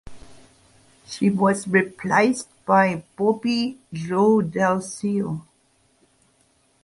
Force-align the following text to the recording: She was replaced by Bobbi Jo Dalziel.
She 1.05 1.29
was 1.29 1.67
replaced 1.67 2.47
by 2.65 3.03
Bobbi 3.15 3.77
Jo 3.93 4.41
Dalziel. 4.41 5.45